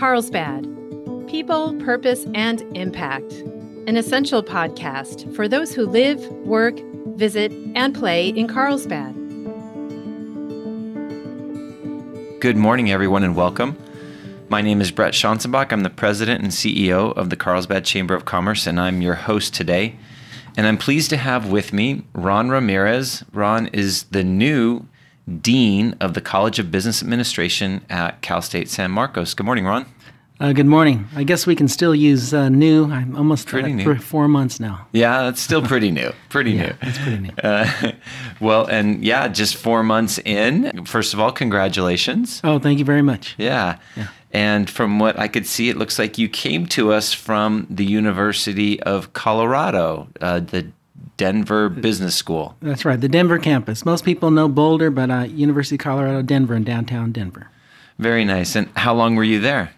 [0.00, 0.62] Carlsbad
[1.28, 3.32] People, Purpose, and Impact,
[3.86, 6.80] an essential podcast for those who live, work,
[7.16, 9.14] visit, and play in Carlsbad.
[12.40, 13.76] Good morning, everyone, and welcome.
[14.48, 15.70] My name is Brett Schanzenbach.
[15.70, 19.52] I'm the president and CEO of the Carlsbad Chamber of Commerce, and I'm your host
[19.52, 19.96] today.
[20.56, 23.22] And I'm pleased to have with me Ron Ramirez.
[23.34, 24.86] Ron is the new
[25.40, 29.34] Dean of the College of Business Administration at Cal State San Marcos.
[29.34, 29.86] Good morning, Ron.
[30.40, 31.06] Uh, good morning.
[31.14, 32.86] I guess we can still use uh, new.
[32.90, 33.84] I'm almost pretty uh, new.
[33.84, 34.86] for four months now.
[34.92, 36.12] Yeah, that's still pretty new.
[36.30, 36.74] Pretty Yeah, new.
[36.82, 37.30] it's pretty new.
[37.44, 37.92] Uh,
[38.40, 40.86] well, and yeah, just four months in.
[40.86, 42.40] First of all, congratulations.
[42.42, 43.34] Oh, thank you very much.
[43.36, 43.76] Yeah.
[44.32, 47.84] And from what I could see, it looks like you came to us from the
[47.84, 50.68] University of Colorado, uh, the
[51.20, 52.56] Denver Business School.
[52.62, 53.84] That's right, the Denver campus.
[53.84, 57.50] Most people know Boulder, but uh, University of Colorado Denver in downtown Denver.
[57.98, 58.56] Very nice.
[58.56, 59.70] And how long were you there?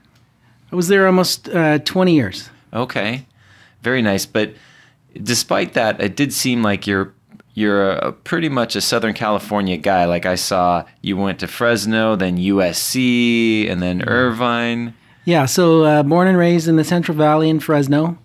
[0.71, 2.49] I was there almost uh, 20 years.
[2.73, 3.27] Okay.
[3.83, 4.25] Very nice.
[4.25, 4.55] But
[5.21, 7.13] despite that, it did seem like you're
[7.55, 10.05] you're a, pretty much a Southern California guy.
[10.05, 14.95] Like I saw you went to Fresno, then USC, and then Irvine.
[15.25, 18.17] Yeah, so uh, born and raised in the Central Valley in Fresno.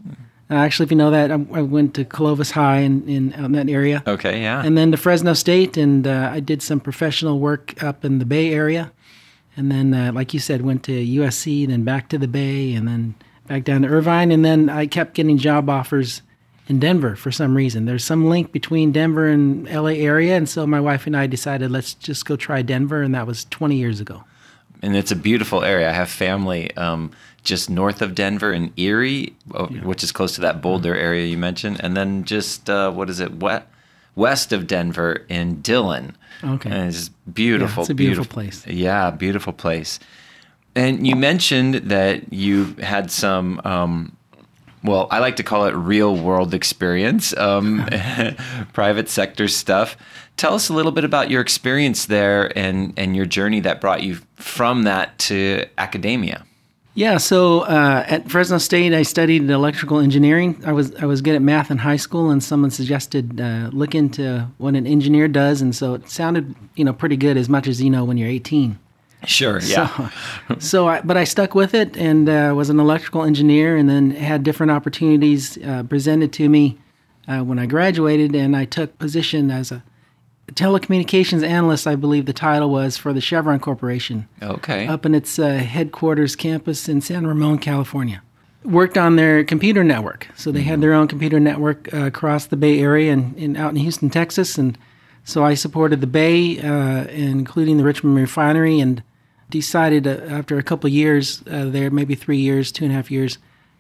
[0.50, 3.46] Uh, actually, if you know that, I, I went to Clovis High in, in, out
[3.46, 4.02] in that area.
[4.08, 4.64] Okay, yeah.
[4.64, 8.26] and then to Fresno State, and uh, I did some professional work up in the
[8.26, 8.92] Bay Area,
[9.58, 12.88] and then, uh, like you said, went to USC, then back to the Bay, and
[12.88, 13.16] then
[13.48, 16.22] back down to Irvine, and then I kept getting job offers
[16.68, 17.86] in Denver for some reason.
[17.86, 21.72] There's some link between Denver and LA area, and so my wife and I decided
[21.72, 24.24] let's just go try Denver, and that was 20 years ago.
[24.82, 25.90] and it's a beautiful area.
[25.90, 27.12] I have family um,
[27.48, 31.38] just north of Denver in Erie, uh, which is close to that Boulder area you
[31.38, 33.66] mentioned, and then just uh, what is it, west
[34.16, 36.18] west of Denver in Dillon.
[36.44, 36.70] Okay.
[36.70, 37.82] and it's beautiful.
[37.82, 38.68] Yeah, it's a beautiful place.
[38.68, 40.00] Yeah, beautiful place.
[40.76, 43.62] And you mentioned that you had some.
[43.64, 44.16] Um,
[44.84, 47.88] well, I like to call it real world experience, um,
[48.74, 49.98] private sector stuff.
[50.36, 54.04] Tell us a little bit about your experience there and, and your journey that brought
[54.04, 56.46] you from that to academia.
[56.98, 60.60] Yeah, so uh, at Fresno State, I studied electrical engineering.
[60.66, 63.94] I was I was good at math in high school, and someone suggested uh, look
[63.94, 67.68] into what an engineer does, and so it sounded you know pretty good as much
[67.68, 68.80] as you know when you're 18.
[69.26, 70.10] Sure, yeah.
[70.48, 73.88] So, so I, but I stuck with it and uh, was an electrical engineer, and
[73.88, 76.80] then had different opportunities uh, presented to me
[77.28, 79.84] uh, when I graduated, and I took position as a
[80.54, 81.88] telecommunications analyst.
[81.88, 84.88] I believe the title was for the Chevron Corporation okay.
[84.88, 88.22] up in its uh, headquarters campus in San Ramon, California.
[88.64, 92.58] Worked on their computer network, so they had their own computer network uh, across the
[92.58, 94.58] Bay Area and, and out in Houston, Texas.
[94.58, 94.78] And
[95.24, 99.04] so I supported the Bay, uh, including the Richmond refinery, and
[99.50, 103.12] decided uh, after a couple years uh, there, maybe three years, two and a half
[103.12, 103.38] years,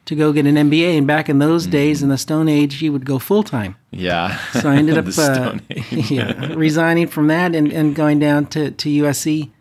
[0.07, 0.97] to go get an MBA.
[0.97, 3.75] And back in those days, in the Stone Age, you would go full time.
[3.91, 4.37] yeah.
[4.53, 5.57] So I ended up uh,
[5.91, 9.51] yeah, resigning from that and, and going down to, to USC.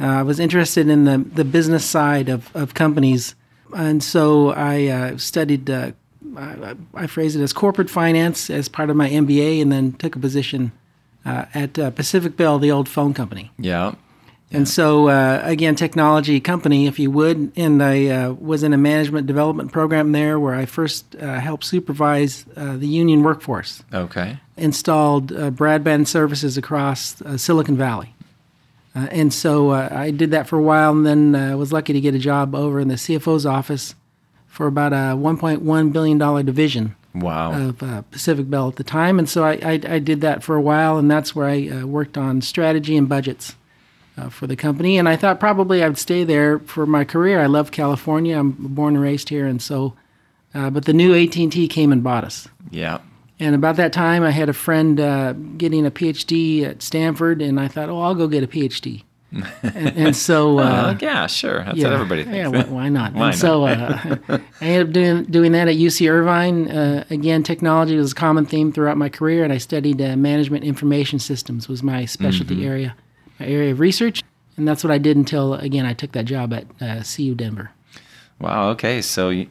[0.00, 3.34] Uh, I was interested in the, the business side of, of companies.
[3.76, 5.92] And so I uh, studied, uh,
[6.36, 10.16] I, I phrase it as corporate finance as part of my MBA, and then took
[10.16, 10.72] a position
[11.26, 13.50] uh, at uh, Pacific Bell, the old phone company.
[13.58, 13.94] yeah.
[14.50, 17.52] And so, uh, again, technology company, if you would.
[17.54, 21.64] And I uh, was in a management development program there where I first uh, helped
[21.64, 24.38] supervise uh, the union workforce Okay.
[24.56, 28.14] installed uh, broadband services across uh, Silicon Valley.
[28.96, 31.92] Uh, and so uh, I did that for a while and then uh, was lucky
[31.92, 33.94] to get a job over in the CFO's office
[34.46, 37.52] for about a $1.1 billion division Wow.
[37.68, 39.18] of uh, Pacific Bell at the time.
[39.18, 41.86] And so I, I, I did that for a while, and that's where I uh,
[41.86, 43.54] worked on strategy and budgets
[44.18, 44.98] uh, for the company.
[44.98, 47.40] And I thought probably I would stay there for my career.
[47.40, 48.38] I love California.
[48.38, 49.94] I'm born and raised here, and so.
[50.54, 52.48] Uh, but the new AT&T came and bought us.
[52.70, 52.98] yeah.
[53.40, 57.60] And about that time, I had a friend uh, getting a PhD at Stanford, and
[57.60, 59.04] I thought, oh, I'll go get a PhD.
[59.62, 61.62] and, and so, Uh, uh, yeah, sure.
[61.62, 62.36] That's what everybody thinks.
[62.36, 63.12] yeah, why, why not?
[63.14, 66.68] Why and so uh, I ended up doing, doing that at UC Irvine.
[66.68, 70.64] Uh, again, technology was a common theme throughout my career, and I studied uh, management
[70.64, 72.66] information systems was my specialty Mm-hmm.
[72.68, 72.96] area,
[73.40, 74.22] area of research,
[74.56, 77.70] and that's what I did until again I took that job at uh, CU Denver.
[78.40, 78.70] Wow.
[78.70, 79.02] Okay.
[79.02, 79.48] So you,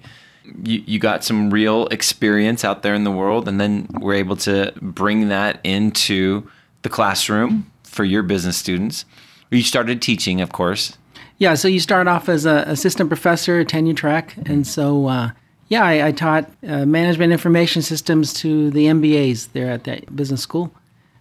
[0.63, 4.35] you you got some real experience out there in the world, and then were able
[4.37, 6.49] to bring that into
[6.83, 9.05] the classroom for your business students.
[9.49, 10.97] You started teaching, of course.
[11.39, 15.31] Yeah, so you start off as an assistant professor, tenure track, and so uh,
[15.69, 20.41] yeah, I, I taught uh, management information systems to the MBAs there at that business
[20.41, 20.73] school,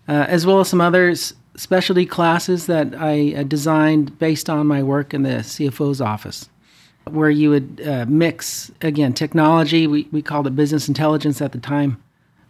[0.08, 4.67] uh, as well as some other s- specialty classes that I uh, designed based on
[4.67, 6.49] my work in the CFO's office.
[7.11, 11.58] where you would uh, mix, again, technology, we, we called it business intelligence at the
[11.58, 12.03] time,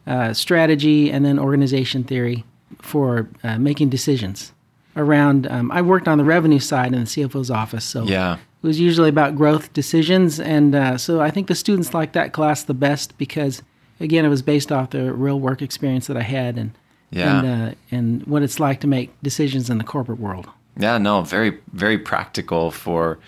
[0.06, 2.42] uh, strategy, and then organization theory
[2.80, 4.52] for uh, making decisions
[4.96, 5.46] around.
[5.48, 8.34] Um, I worked on the revenue side in the CFO's office, so Yeah.
[8.62, 10.40] it was usually about growth decisions.
[10.40, 13.62] And uh, so I think the students liked that class the best because,
[14.00, 16.70] again, it was based off the real work experience that I had and,
[17.10, 17.38] Yeah.
[17.38, 20.48] and, uh, and what it's like to make decisions in the corporate world.
[20.78, 23.18] Yeah, no, very, very practical for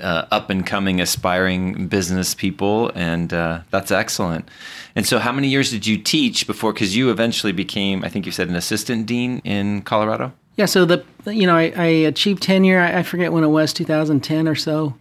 [0.00, 4.48] uh, up and coming, aspiring business people, and uh, that's excellent.
[4.94, 6.72] And so, how many years did you teach before?
[6.72, 10.32] Because you eventually became, I think you said, an assistant dean in Colorado.
[10.56, 12.78] Yeah, so the you know I, I achieved tenure.
[12.78, 14.94] I, I forget when it was, 2010 or so,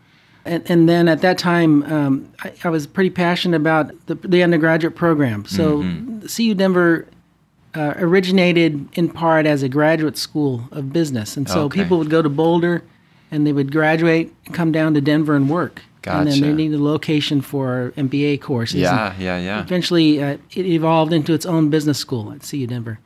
[0.44, 4.42] and, and then at that time um, I, I was pretty passionate about the, the
[4.42, 5.45] undergraduate program.
[5.45, 5.84] So
[6.36, 7.06] CU Denver
[7.75, 11.81] uh, originated in part as a graduate school of business, and so Okay.
[11.81, 12.83] people would go to Boulder,
[13.31, 15.81] and they would graduate, come down to Denver, and work.
[16.03, 18.75] And then they needed a location for MBA courses.
[18.75, 19.62] and- Yeah, yeah, yeah.
[19.62, 22.97] eventually uh, it evolved into its own business school at CU Denver.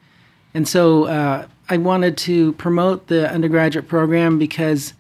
[0.54, 4.94] And so uh, I wanted to promote the undergraduate program because,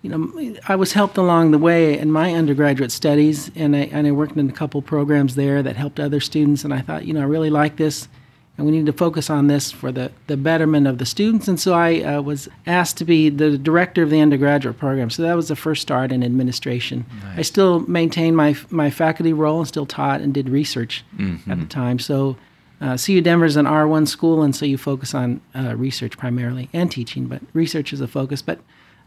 [0.00, 4.06] you know, I was helped along the way in my undergraduate studies, and I, and
[4.06, 6.64] I worked in a couple programs there that helped other students.
[6.64, 8.08] And I thought, you know, I really like this,
[8.56, 11.48] and we need to focus on this for the, the betterment of the students.
[11.48, 15.10] And so I uh, was asked to be the director of the undergraduate program.
[15.10, 17.04] So that was the first start in administration.
[17.36, 21.04] I still maintained my, my faculty role and still taught and did research
[21.50, 21.98] at the time.
[21.98, 22.36] So
[22.80, 26.68] uh, CU Denver is an R1 school, and so you focus on uh, research primarily
[26.72, 28.42] and teaching, but research is a focus.
[28.42, 28.60] But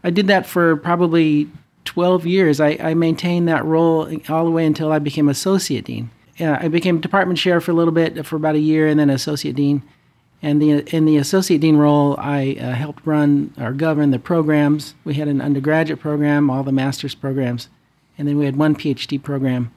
[0.04, 1.48] I did that for probably
[1.84, 2.60] 12 years.
[2.60, 6.10] I, I maintained that role all the way until I became associate dean.
[6.40, 9.10] Uh, I became department chair for a little bit, for about a year, and then
[9.10, 9.82] associate dean.
[10.40, 14.94] And the, in the associate dean role, I uh, helped run or govern the programs.
[15.04, 17.68] We had an undergraduate program, all the master's programs,
[18.16, 19.72] and then we had one PhD program.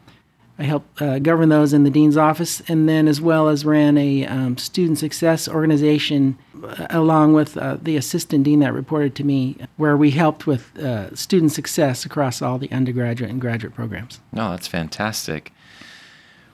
[0.60, 3.98] I helped uh, govern those in the dean's office, and then as well as ran
[3.98, 9.24] a um, student success organization uh, along with uh, the assistant dean that reported to
[9.24, 14.20] me, where we helped with uh, student success across all the undergraduate and graduate programs.
[14.32, 15.52] No, that's fantastic.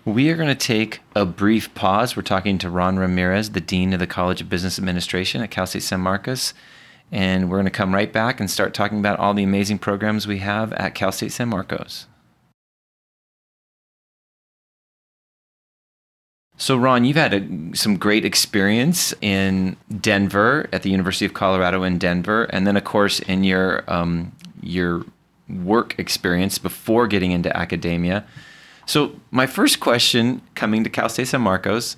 [0.07, 2.15] We are going to take a brief pause.
[2.15, 5.67] We're talking to Ron Ramirez, the Dean of the College of Business Administration at Cal
[5.67, 6.53] State San Marcos.
[7.11, 10.25] And we're going to come right back and start talking about all the amazing programs
[10.25, 12.07] we have at Cal State San Marcos.
[16.55, 21.83] So, Ron, you've had a, some great experience in Denver at the University of Colorado
[21.83, 24.31] in Denver, and then, of course, in your um,
[24.61, 25.03] your
[25.49, 28.25] work experience before getting into academia.
[28.87, 31.97] So, my first question coming to Cal State San Marcos,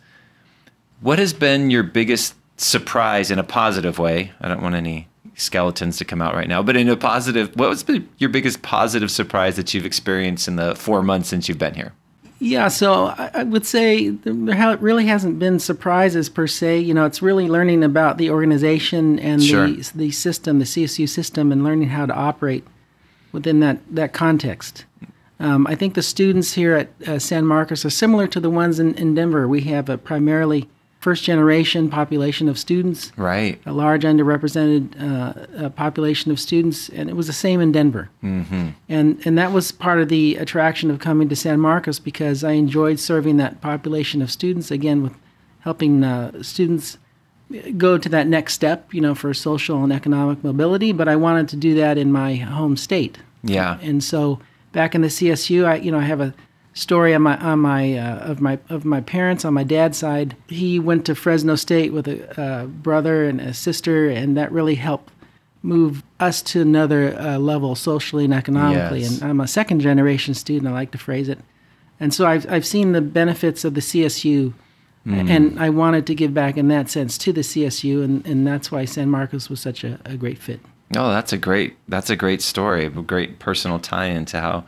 [1.01, 4.31] what has been your biggest surprise in a positive way?
[4.41, 7.69] I don't want any skeletons to come out right now, but in a positive, what
[7.69, 11.59] was the- your biggest positive surprise that you've experienced in the four months since you've
[11.59, 11.93] been here?
[12.39, 14.33] Yeah, so I, I would say there
[14.77, 16.79] really hasn't been surprises per se.
[16.79, 19.67] You know, it's really learning about the organization and Sure.
[19.67, 22.65] the the system, the CSU system, and learning how to operate
[23.31, 24.85] within that that context.
[25.39, 28.79] Um, I think the students here at uh, San Marcos are similar to the ones
[28.79, 29.47] in, in Denver.
[29.47, 30.67] We have a primarily
[30.99, 33.61] first generation population of students, Right.
[33.65, 38.09] a large underrepresented uh, uh, population of students, and it was the same in Denver.
[38.21, 38.69] Mm-hmm.
[38.89, 42.51] And and that was part of the attraction of coming to San Marcos because I
[42.51, 45.13] enjoyed serving that population of students again with
[45.61, 46.97] helping uh, students
[47.77, 50.91] go to that next step, you know, for social and economic mobility.
[50.91, 53.19] But I wanted to do that in my home state.
[53.41, 53.79] Yeah.
[53.81, 54.39] And so
[54.71, 56.33] back in the CSU, I you know I have a
[56.73, 60.35] story on my on my uh, of my of my parents on my dad's side.
[60.47, 64.75] He went to Fresno State with a uh, brother and a sister, and that really
[64.75, 65.11] helped
[65.61, 69.01] move us to another uh, level socially and economically.
[69.01, 69.19] Yes.
[69.21, 70.67] And I'm a second generation student.
[70.67, 71.39] I like to phrase it.
[71.99, 74.53] And so I've I've seen the benefits of the CSU.
[75.05, 78.71] And I wanted to give back in that sense to the CSU, and, and that's
[78.71, 80.59] why San Marcos was such a, a great fit.
[80.95, 84.65] Oh, that's a great that's a great story, a great personal tie-in to how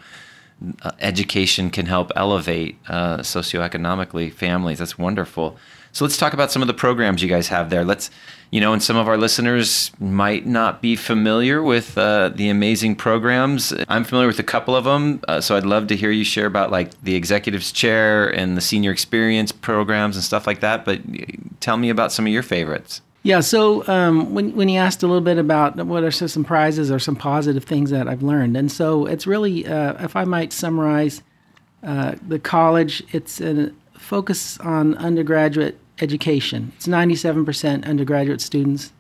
[0.84, 4.78] uh, education can help elevate uh, socioeconomically families.
[4.80, 5.58] That's wonderful.
[5.94, 7.84] So let's talk about some of the programs you guys have there.
[7.84, 8.10] Let's,
[8.50, 12.96] you know, and some of our listeners might not be familiar with uh, the amazing
[12.96, 13.74] programs.
[13.90, 16.46] I'm familiar with a couple of them, uh, so I'd love to hear you share
[16.46, 20.86] about like the executives chair and the senior experience programs and stuff like that.
[20.86, 21.26] But uh,
[21.60, 23.02] tell me about some of your favorites.
[23.24, 23.42] Yeah.
[23.42, 27.00] So um, when when you asked a little bit about what are some prizes or
[27.00, 31.22] some positive things that I've learned, and so it's really, uh, if I might summarize,
[31.84, 33.04] uh, the college.
[33.12, 36.72] It's a focus on undergraduate education.
[36.78, 38.92] It's ninety seven percent undergraduate students.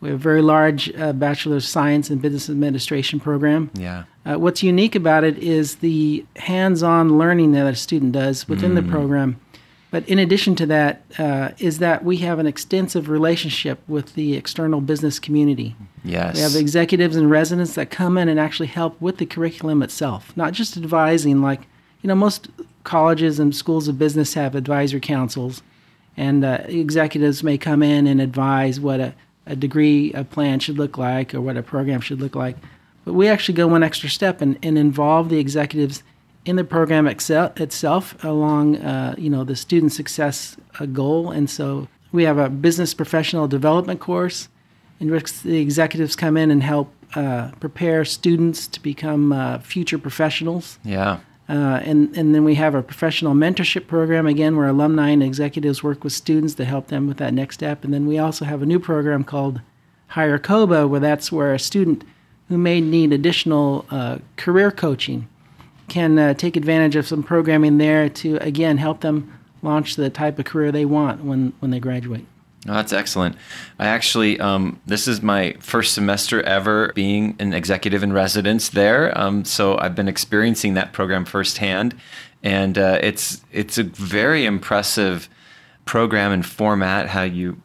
[0.00, 3.70] We have a very large uh, Bachelor of Science and Business Administration program.
[3.74, 4.04] Yeah.
[4.24, 8.74] Uh, what's unique about it is the hands on learning that a student does within
[8.74, 9.38] the program.
[9.90, 14.36] But in addition to that, uh, is that we have an extensive relationship with the
[14.36, 15.74] external business community.
[16.04, 16.36] Yes.
[16.36, 20.32] We have executives and residents that come in and actually help with the curriculum itself,
[20.36, 21.42] not just advising.
[21.42, 21.62] Like,
[22.02, 22.48] you know, most
[22.84, 25.62] colleges and schools of business have advisory councils,
[26.16, 29.14] and uh, executives may come in and advise what a,
[29.46, 32.56] a degree a plan should look like or what a program should look like.
[33.04, 36.04] But we actually go one extra step and, and involve the executives
[36.44, 41.30] in the program excel, itself along, uh, you know, the student success uh, goal.
[41.30, 44.48] And so we have a business professional development course
[44.98, 49.98] in which the executives come in and help uh, prepare students to become uh, future
[49.98, 50.78] professionals.
[50.84, 51.20] Yeah.
[51.48, 55.82] Uh, and, and then we have a professional mentorship program, again, where alumni and executives
[55.82, 57.82] work with students to help them with that next step.
[57.82, 59.60] And then we also have a new program called
[60.08, 62.04] Hire COBA, where that's where a student
[62.48, 65.28] who may need additional uh, career coaching
[65.90, 70.38] can uh, take advantage of some programming there to, again, help them launch the type
[70.38, 72.24] of career they want when, when they graduate.
[72.68, 73.36] Oh, that's excellent.
[73.78, 79.18] I actually, um, this is my first semester ever being an executive in residence there.
[79.18, 81.94] Um, so I've been experiencing that program firsthand,
[82.42, 85.28] and uh, it's it's a very impressive
[85.86, 87.08] program and format.
[87.08, 87.62] How you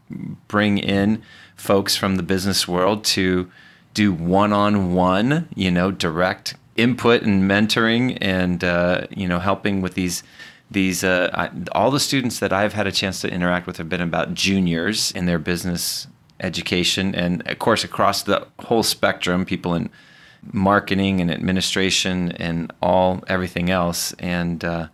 [0.47, 1.21] bring in
[1.55, 3.51] folks from the business world to
[3.93, 10.23] do one-on-one, you know, direct input and mentoring, and uh, you know, helping with these
[10.69, 13.89] these uh, I, all the students that I've had a chance to interact with have
[13.89, 16.07] been about juniors in their business
[16.39, 19.89] education, and of course across the whole spectrum, people in
[20.51, 24.87] marketing and administration and all everything else, and uh,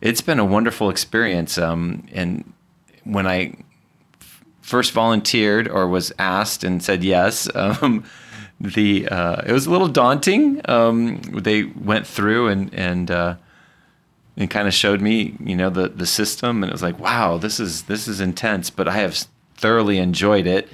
[0.00, 1.58] it's been a wonderful experience.
[1.58, 2.52] Um, and
[3.04, 3.54] when I
[4.20, 7.48] f- first volunteered or was asked and said yes.
[7.54, 8.04] Um,
[8.62, 10.60] the uh, it was a little daunting.
[10.68, 13.36] Um, they went through and and uh,
[14.36, 17.38] and kind of showed me, you know, the the system, and it was like, wow,
[17.38, 19.26] this is this is intense, but I have
[19.56, 20.68] thoroughly enjoyed it.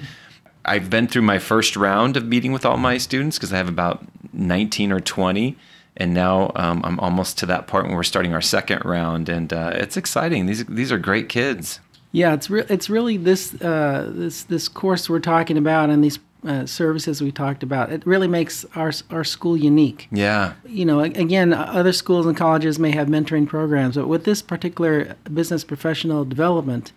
[0.65, 3.69] I've been through my first round of meeting with all my students because I have
[3.69, 5.57] about 19 or 20,
[5.97, 9.51] and now um, I'm almost to that part when we're starting our second round, and
[9.51, 10.45] uh, it's exciting.
[10.45, 11.79] These these are great kids.
[12.11, 16.19] Yeah, it's re- it's really this uh, this this course we're talking about and these
[16.45, 17.91] uh, services we talked about.
[17.91, 20.07] It really makes our our school unique.
[20.11, 24.41] Yeah, You know, again, other schools and colleges may have mentoring programs, but with this
[24.41, 26.93] particular business professional development,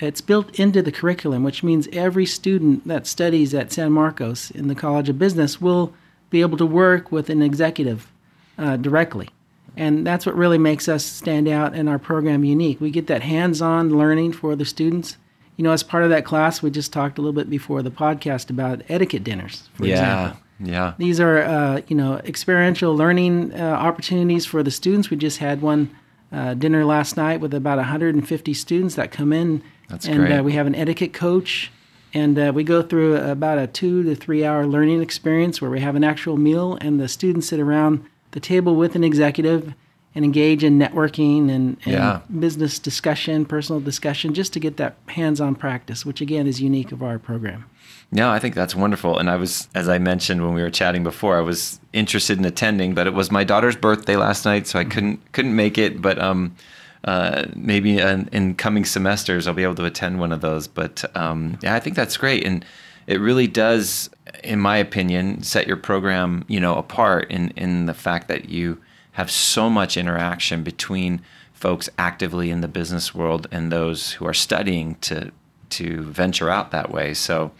[0.00, 4.68] it's built into the curriculum, which means every student that studies at San Marcos in
[4.68, 5.92] the College of Business will
[6.30, 8.10] be able to work with an executive
[8.56, 9.28] uh, directly.
[9.76, 12.80] And that's what really makes us stand out and our program unique.
[12.80, 15.16] We get that hands on learning for the students.
[15.58, 17.90] You know, as part of that class, we just talked a little bit before the
[17.90, 20.42] podcast about etiquette dinners, for yeah, example.
[20.60, 20.94] yeah.
[20.98, 25.10] These are, uh, you know, experiential learning uh, opportunities for the students.
[25.10, 25.90] We just had one
[26.30, 30.38] uh, dinner last night with about 150 students that come in, That's and great.
[30.38, 31.72] Uh, we have an etiquette coach,
[32.14, 35.80] and uh, we go through about a two to three hour learning experience where we
[35.80, 39.74] have an actual meal, and the students sit around the table with an executive
[40.18, 42.20] and engage in networking and, and Yeah.
[42.40, 47.04] business discussion, personal discussion, just to get that hands-on practice, which again is unique of
[47.04, 47.66] our program.
[48.10, 49.16] No, I think that's wonderful.
[49.16, 52.44] And I was, as I mentioned when we were chatting before, I was interested in
[52.44, 56.02] attending, but it was my daughter's birthday last night, so I couldn't couldn't make it.
[56.02, 56.56] But um,
[57.04, 60.66] uh, maybe in, in coming semesters I'll be able to attend one of those.
[60.66, 62.64] But um, yeah, I think that's great, and
[63.06, 64.10] it really does,
[64.42, 68.78] in my opinion, set your program, you know, apart in in the fact that you
[69.18, 71.20] have so much interaction between
[71.52, 75.32] folks actively in the business world and those who are studying to
[75.70, 77.12] to venture out that way.
[77.14, 77.50] So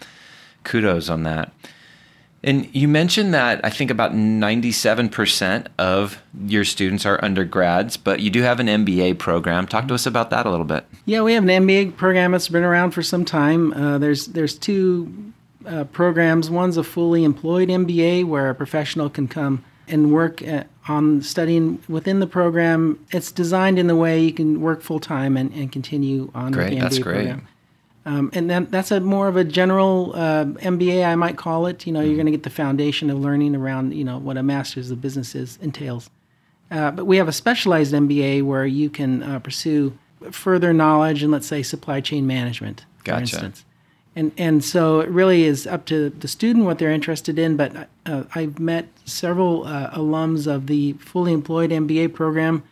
[0.63, 1.53] kudos on that.
[2.45, 8.31] And you mentioned that I think about 97% of your students are undergrads, but you
[8.31, 9.67] do have an MBA program.
[9.67, 10.87] Talk to us about that a little bit.
[11.07, 13.73] Yeah, we have an MBA program that's been around for some time.
[13.73, 15.33] Uh, there's there's two
[15.67, 16.51] uh, programs.
[16.51, 21.83] One's a fully employed MBA where a professional can come and work uh on studying
[21.89, 22.99] within the program.
[23.13, 26.71] It's designed in the way you can work full time and, and continue on Great,
[26.71, 27.15] with the MBA that's great.
[27.27, 27.49] program.
[28.07, 31.87] Um, and then that's a more of a general uh, MBA, I might call it.
[31.87, 32.07] You know, Mm-hmm.
[32.09, 35.03] you're going to get the foundation of learning around you know what a master's of
[35.03, 36.09] business is entails.
[36.71, 39.97] Uh, but we have a specialized MBA where you can uh, pursue
[40.31, 43.65] further knowledge in, let's say, supply chain management, for instance.
[44.19, 47.57] And and so it really is up to the student what they're interested in.
[47.57, 52.65] But uh, I've met several uh, alums of the fully employed MBA program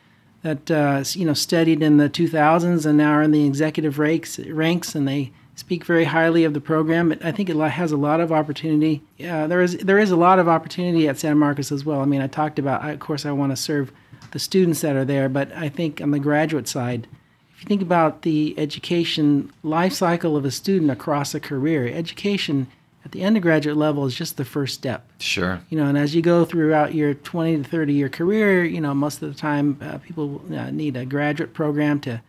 [0.43, 4.41] that uh, you know studied in the 2000s and now are in the executive ranks
[4.41, 7.17] ranks, and they speak very highly of the program.
[7.23, 9.05] I think it has a lot of opportunity.
[9.25, 12.01] Uh, there is there is a lot of opportunity at San Marcos as well.
[12.01, 13.93] I mean, I talked about, of course, I want to serve
[14.33, 17.07] the students that are there, but I think on the graduate side,
[17.57, 22.67] if you think about the education life cycle of a student across a career, education
[23.03, 25.09] at the undergraduate level is just the first step.
[25.21, 25.61] Sure.
[25.71, 28.93] You know, and as you go throughout your 20 to 30 year career, you know,
[28.93, 32.21] most of the time uh, people uh, need a graduate program to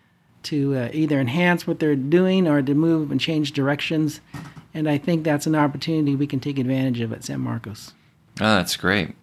[0.43, 4.22] to uh, either enhance what they're doing or to move and change directions.
[4.74, 7.93] And I think that's an opportunity we can take advantage of at San Marcos.
[8.39, 9.15] Oh, that's great.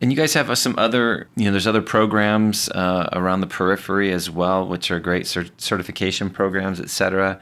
[0.00, 3.46] And you guys have uh, some other, you know, there's other programs uh, around the
[3.46, 7.40] periphery as well, which are great cert- certification programs, et cetera.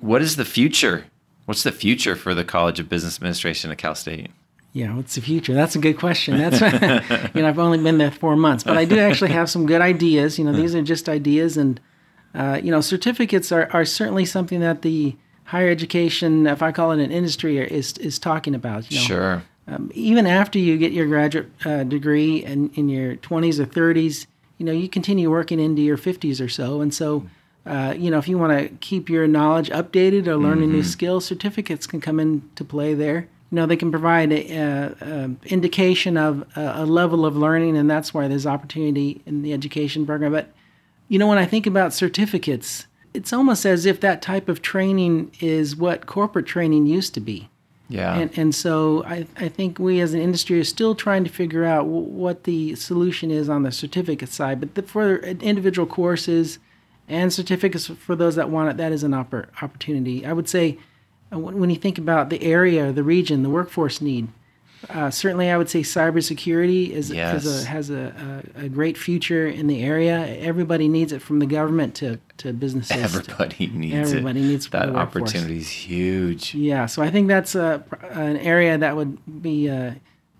[0.00, 1.06] What is the future?
[1.46, 4.30] What's the future for the College of Business Administration at Cal State?
[4.72, 5.54] Yeah, what's the future?
[5.54, 6.36] That's a good question.
[6.36, 6.60] That's
[7.34, 9.80] you know I've only been there four months, but I do actually have some good
[9.80, 10.38] ideas.
[10.38, 11.80] You know, these are just ideas, and
[12.34, 16.92] uh, you know, certificates are, are certainly something that the higher education, if I call
[16.92, 18.90] it an industry, is is talking about.
[18.90, 19.04] You know?
[19.04, 19.42] Sure.
[19.68, 24.26] Um, even after you get your graduate uh, degree and in your 20s or 30s,
[24.58, 27.26] you know, you continue working into your 50s or so, and so.
[27.64, 30.70] Uh, you know, if you want to keep your knowledge updated or learn mm-hmm.
[30.70, 33.28] a new skill, certificates can come into play there.
[33.50, 38.14] You know, they can provide an indication of a, a, level of learning, and that's
[38.14, 40.30] why there's opportunity in the education program.
[40.30, 40.52] But
[41.08, 45.32] you know, when I think about certificates, it's almost as if that type of training
[45.40, 47.48] is what corporate training used to be.
[47.88, 48.16] Yeah.
[48.16, 51.64] And, and so I, I think we as an industry are still trying to figure
[51.64, 54.58] out w- what the solution is on the certificate side.
[54.60, 56.58] But the, for individual courses
[57.08, 60.26] and certificates for those that want it, that is an oppor- opportunity.
[60.26, 60.78] I would say
[61.32, 64.28] uh, when you think about the area, the region, the workforce need,
[64.90, 67.44] uh, certainly, I would say cybersecurity is, yes.
[67.44, 70.26] is a, has a, a, a, great future in the area.
[70.38, 72.96] Everybody needs it, from the government to, to businesses.
[72.96, 74.44] Everybody to, needs everybody it.
[74.44, 76.54] needs that opportunity is huge.
[76.54, 79.92] Yeah, so I think that's a, an area that would be uh,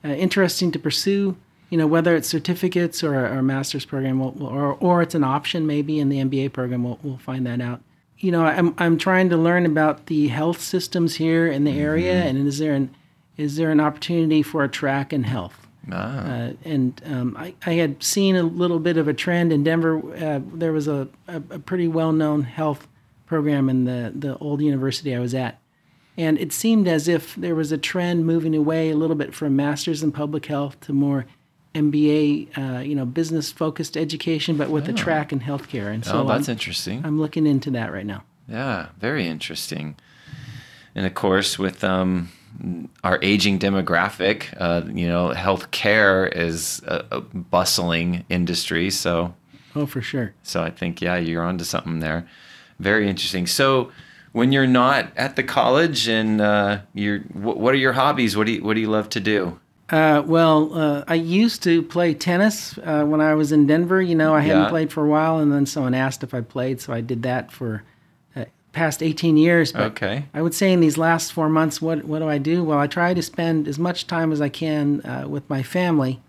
[0.04, 1.36] uh, interesting to pursue.
[1.70, 5.66] You know, whether it's certificates or a, master's program, we'll, or or it's an option
[5.66, 6.84] maybe in the MBA program.
[6.84, 7.80] We'll, we'll find that out
[8.18, 12.14] you know, I'm I'm trying to learn about the health systems here in the area,
[12.14, 12.28] mm-hmm.
[12.28, 12.94] and is there an
[13.36, 15.66] is there an opportunity for a track in health?
[15.90, 16.18] Ah.
[16.18, 19.98] Uh, and um, I, I had seen a little bit of a trend in Denver.
[20.16, 22.88] Uh, there was a, a, a pretty well known health
[23.26, 25.60] program in the, the old university I was at.
[26.16, 29.54] And it seemed as if there was a trend moving away a little bit from
[29.54, 31.26] masters in public health to more
[31.74, 34.92] MBA, uh, you know, business focused education, but with oh.
[34.92, 35.92] a track in healthcare.
[35.92, 37.04] And so oh, that's I'm, interesting.
[37.04, 38.24] I'm looking into that right now.
[38.48, 39.96] Yeah, very interesting.
[40.94, 42.30] And of course, with um,
[43.04, 48.90] our aging demographic, uh, you know, healthcare is a, a, bustling industry.
[48.90, 49.34] So,
[49.74, 50.34] oh, for sure.
[50.42, 52.28] So I think yeah, you're onto something there.
[52.78, 53.46] Very interesting.
[53.46, 53.90] So,
[54.32, 58.36] when you're not at the college and uh, you're, what, what are your hobbies?
[58.36, 59.58] What do you what do you love to do?
[59.88, 64.02] Uh, well, uh, I used to play tennis uh, when I was in Denver.
[64.02, 64.68] You know, I hadn't yeah.
[64.68, 67.52] played for a while, and then someone asked if I played, so I did that
[67.52, 67.84] for
[68.76, 69.72] past 18 years.
[69.72, 70.26] But okay.
[70.34, 72.62] I would say in these last four months, what, what do I do?
[72.62, 76.20] Well, I try to spend as much time as I can uh, with my family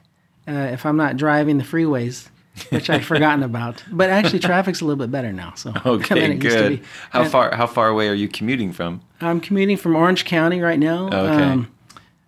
[0.48, 2.30] uh, if I'm not driving the freeways.
[2.70, 5.54] which I've forgotten about, but actually traffic's a little bit better now.
[5.54, 6.82] So okay, good.
[7.12, 9.02] How and far how far away are you commuting from?
[9.22, 11.06] I'm commuting from Orange County right now.
[11.06, 11.44] Okay.
[11.44, 11.72] Um,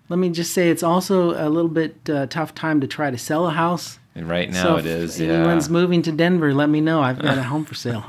[0.07, 3.17] let me just say it's also a little bit uh, tough time to try to
[3.17, 3.97] sell a house.
[4.13, 5.19] And right now so it is.
[5.19, 7.01] If anyone's moving to Denver, let me know.
[7.01, 8.05] I've got a home for sale.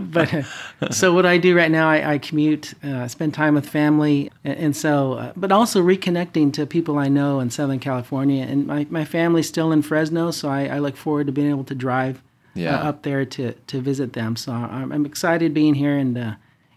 [0.00, 0.42] But uh,
[0.90, 4.58] so what I do right now, I, I commute, uh, spend time with family, and,
[4.58, 8.44] and so, uh, but also reconnecting to people I know in Southern California.
[8.44, 11.64] And my, my family's still in Fresno, so I, I look forward to being able
[11.64, 12.22] to drive
[12.56, 14.36] uh, up there to, to visit them.
[14.36, 16.34] So I'm, I'm excited being here, and uh,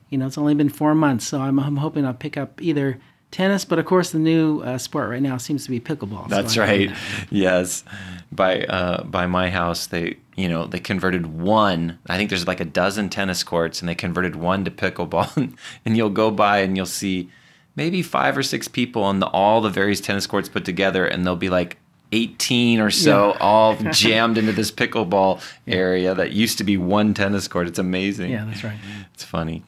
[0.09, 2.99] you know, it's only been four months, so I'm, I'm hoping I'll pick up either
[3.31, 6.29] tennis, but of course the new uh, sport right now seems to be pickleball.
[6.29, 6.91] That's so right.
[7.29, 7.83] Yes,
[8.31, 11.99] by uh, by my house, they you know they converted one.
[12.07, 15.55] I think there's like a dozen tennis courts, and they converted one to pickleball.
[15.85, 17.29] and you'll go by and you'll see
[17.75, 21.25] maybe five or six people on the, all the various tennis courts put together, and
[21.25, 21.77] they'll be like
[22.11, 23.37] 18 or so yeah.
[23.39, 27.67] all jammed into this pickleball area that used to be one tennis court.
[27.67, 28.31] It's amazing.
[28.31, 28.77] Yeah, that's right.
[29.13, 29.63] It's funny.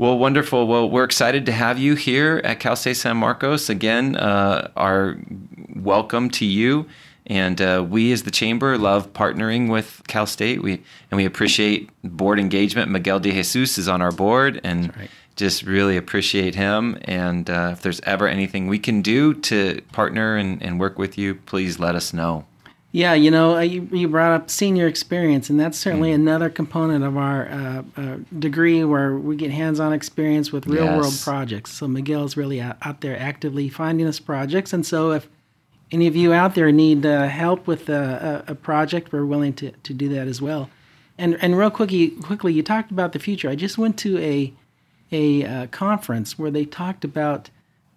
[0.00, 0.66] Well, wonderful.
[0.66, 3.68] Well, we're excited to have you here at Cal State San Marcos.
[3.68, 5.18] Again, uh, our
[5.76, 6.86] welcome to you.
[7.26, 10.62] And uh, we, as the chamber, love partnering with Cal State.
[10.62, 12.90] We and we appreciate board engagement.
[12.90, 15.10] Miguel De Jesus is on our board, and right.
[15.36, 16.96] just really appreciate him.
[17.04, 21.18] And uh, if there's ever anything we can do to partner and, and work with
[21.18, 22.46] you, please let us know.
[22.92, 26.22] Yeah, you know, uh, you, you brought up senior experience, and that's certainly mm-hmm.
[26.22, 30.84] another component of our uh, uh, degree where we get hands on experience with real
[30.86, 30.98] yes.
[30.98, 31.72] world projects.
[31.72, 34.72] So Miguel's really out, out, there actively finding us projects.
[34.72, 35.28] And so if
[35.92, 39.70] any of you out there need uh, help with a, a, project, we're willing to,
[39.70, 40.68] to do that as well.
[41.16, 43.48] And, and real quickly, quickly, you talked about the future.
[43.48, 44.52] I just went to a,
[45.12, 47.50] a uh, conference where they talked about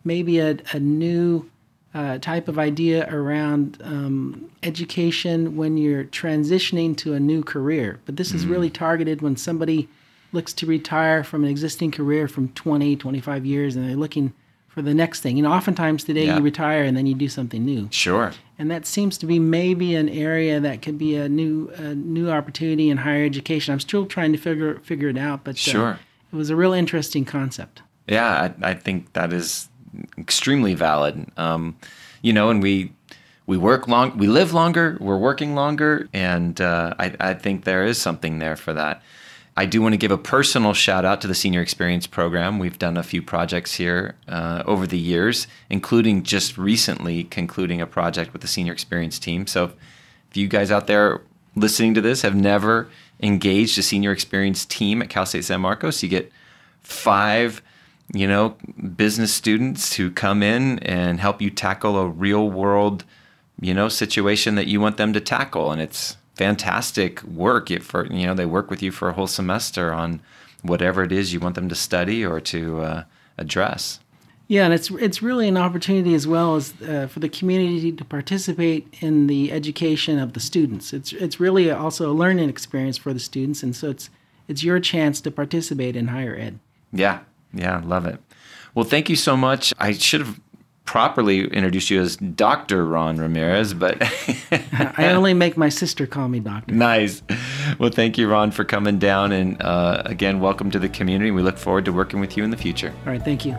[0.04, 1.50] maybe a, a new
[1.94, 8.00] uh, type of idea around um, education when you're transitioning to a new career.
[8.06, 8.38] But this mm-hmm.
[8.38, 9.88] is really targeted when somebody
[10.32, 14.34] looks to retire from an existing career from 20, 25 years and they're looking
[14.68, 15.38] for the next thing.
[15.38, 16.38] You know, oftentimes today yeah.
[16.38, 17.88] you retire and then you do something new.
[17.92, 18.34] Sure.
[18.58, 22.32] And that seems to be maybe an area that could be a new a new
[22.32, 23.72] opportunity in higher education.
[23.72, 25.88] I'm still trying to figure figure it out, but uh, sure.
[25.88, 25.98] Uh,
[26.32, 27.84] it was a real interesting concept.
[28.08, 29.70] Yeah, I, I think that is
[30.18, 31.26] extremely valid.
[31.38, 31.76] Um,
[32.22, 32.94] you know, and we
[33.46, 37.84] we work long, we live longer, we're working longer, and uh, I, I think there
[37.84, 39.02] is something there for that.
[39.56, 42.58] I do want to give a personal shout out to the Senior Experience Program.
[42.58, 47.86] We've done a few projects here uh, over the years, including just recently concluding a
[47.86, 49.46] project with the Senior Experience team.
[49.46, 49.74] So,
[50.32, 51.22] if you guys out there
[51.56, 52.90] listening to this have never
[53.22, 56.32] engaged a Senior Experience team at Cal State San Marcos, you get
[56.82, 57.62] five
[58.12, 58.58] you know,
[58.96, 63.06] business students who come in and help you tackle a real world,
[63.60, 65.72] you know, situation that you want them to tackle.
[65.72, 67.72] And it's fantastic work.
[67.72, 70.22] It for you know, they work with you for a whole semester on
[70.62, 73.04] whatever it is you want them to study or to uh,
[73.38, 74.00] address.
[74.48, 78.06] Yeah, and it's it's really an opportunity as well as uh, for the community to
[78.06, 80.94] participate in the education of the students.
[80.94, 84.10] It's it's really also a learning experience for the students, and so it's
[84.48, 86.60] it's your chance to participate in higher ed.
[86.92, 87.20] Yeah,
[87.54, 88.20] yeah, love it.
[88.76, 89.74] Well, thank you so much.
[89.78, 90.40] I should have
[90.86, 92.86] properly introduced you as Dr.
[92.86, 93.98] Ron Ramirez, but
[94.98, 96.74] I only make my sister call me doctor.
[96.74, 97.22] Nice.
[97.80, 99.32] Well, thank you, Ron, for coming down.
[99.32, 101.32] And uh, again, welcome to the community.
[101.32, 102.94] We look forward to working with you in the future.
[103.06, 103.24] All right.
[103.24, 103.56] Thank you.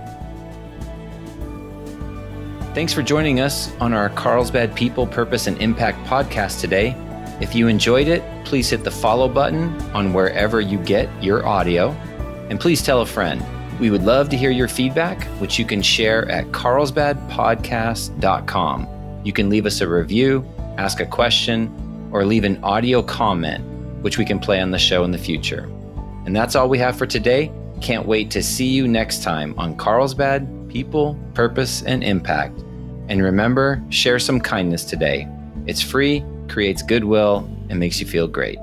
[2.74, 6.96] Thanks for joining us on our Carlsbad People, Purpose, and Impact podcast today.
[7.40, 11.90] If you enjoyed it, please hit the follow button on wherever you get your audio.
[12.50, 13.40] And please tell a friend.
[13.80, 19.22] We would love to hear your feedback, which you can share at carlsbadpodcast.com.
[19.24, 20.46] You can leave us a review,
[20.78, 23.64] ask a question, or leave an audio comment,
[24.02, 25.68] which we can play on the show in the future.
[26.24, 27.50] And that's all we have for today.
[27.80, 32.56] Can't wait to see you next time on Carlsbad People, Purpose, and Impact.
[33.08, 35.28] And remember, share some kindness today.
[35.66, 38.58] It's free, creates goodwill, and makes you feel great.